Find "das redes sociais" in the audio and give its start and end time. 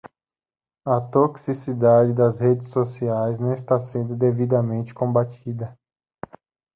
2.13-3.37